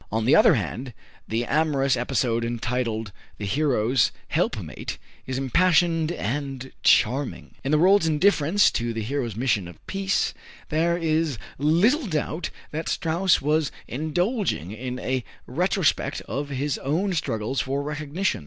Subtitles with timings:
[0.11, 0.93] On the other hand,
[1.27, 7.53] the amorous episode, entitled "The Hero's Helpmate," is impassioned and charming.
[7.63, 10.33] In the world's indifference to the hero's mission of peace,
[10.69, 17.61] there is little doubt that Strauss was indulging in a retrospect of his own struggles
[17.61, 18.39] for recognition.